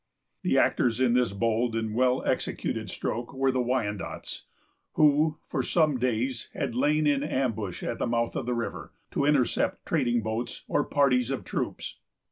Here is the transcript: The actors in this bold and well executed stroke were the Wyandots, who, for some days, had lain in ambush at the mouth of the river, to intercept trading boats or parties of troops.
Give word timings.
The 0.41 0.57
actors 0.57 0.99
in 0.99 1.13
this 1.13 1.31
bold 1.31 1.75
and 1.75 1.93
well 1.93 2.25
executed 2.25 2.89
stroke 2.89 3.35
were 3.35 3.51
the 3.51 3.59
Wyandots, 3.61 4.45
who, 4.93 5.37
for 5.47 5.61
some 5.61 5.99
days, 5.99 6.49
had 6.55 6.73
lain 6.73 7.05
in 7.05 7.21
ambush 7.21 7.83
at 7.83 7.99
the 7.99 8.07
mouth 8.07 8.35
of 8.35 8.47
the 8.47 8.55
river, 8.55 8.93
to 9.11 9.25
intercept 9.25 9.85
trading 9.85 10.23
boats 10.23 10.63
or 10.67 10.83
parties 10.83 11.29
of 11.29 11.43
troops. 11.43 11.99